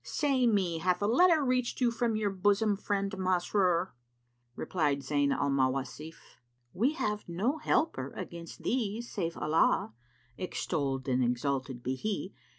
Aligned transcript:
Say 0.03 0.47
me, 0.47 0.79
hath 0.79 0.99
a 1.03 1.05
letter 1.05 1.43
reached 1.45 1.79
you 1.79 1.91
from 1.91 2.15
your 2.15 2.31
bosom 2.31 2.75
friend 2.75 3.11
Masrur?" 3.19 3.91
Replied 4.55 5.01
Zayn 5.01 5.31
al 5.31 5.51
Mawasif, 5.51 6.39
"We 6.73 6.93
have 6.93 7.29
no 7.29 7.59
helper 7.59 8.11
against 8.15 8.63
thee 8.63 9.01
save 9.03 9.37
Allah, 9.37 9.93
extolled 10.39 11.07
and 11.07 11.23
exalted 11.23 11.83
be 11.83 11.93
He! 11.93 12.33